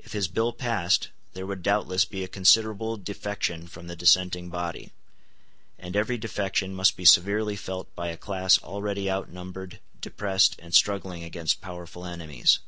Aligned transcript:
If 0.00 0.14
his 0.14 0.26
bill 0.26 0.52
passed, 0.52 1.10
there 1.34 1.46
would 1.46 1.62
doubtless 1.62 2.04
be 2.04 2.24
a 2.24 2.26
considerable 2.26 2.96
defection 2.96 3.68
from 3.68 3.86
the 3.86 3.94
dissenting 3.94 4.48
body; 4.50 4.90
and 5.78 5.94
every 5.94 6.18
defection 6.18 6.74
must 6.74 6.96
be 6.96 7.04
severely 7.04 7.54
felt 7.54 7.94
by 7.94 8.08
a 8.08 8.16
class 8.16 8.58
already 8.64 9.08
outnumbered, 9.08 9.78
depressed, 10.00 10.56
and 10.58 10.74
struggling 10.74 11.22
against 11.22 11.60
powerful 11.60 12.04
enemies. 12.04 12.58